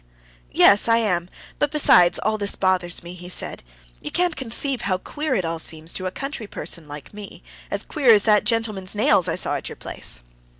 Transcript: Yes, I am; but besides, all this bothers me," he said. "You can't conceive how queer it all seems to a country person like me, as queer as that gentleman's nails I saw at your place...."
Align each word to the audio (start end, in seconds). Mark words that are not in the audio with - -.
Yes, 0.51 0.87
I 0.87 0.97
am; 0.97 1.29
but 1.59 1.69
besides, 1.69 2.17
all 2.17 2.39
this 2.39 2.55
bothers 2.55 3.03
me," 3.03 3.13
he 3.13 3.29
said. 3.29 3.61
"You 4.01 4.09
can't 4.09 4.35
conceive 4.35 4.81
how 4.81 4.97
queer 4.97 5.35
it 5.35 5.45
all 5.45 5.59
seems 5.59 5.93
to 5.93 6.07
a 6.07 6.11
country 6.11 6.47
person 6.47 6.87
like 6.87 7.13
me, 7.13 7.43
as 7.69 7.85
queer 7.85 8.11
as 8.11 8.23
that 8.23 8.43
gentleman's 8.43 8.95
nails 8.95 9.27
I 9.27 9.35
saw 9.35 9.57
at 9.57 9.69
your 9.69 9.75
place...." 9.75 10.23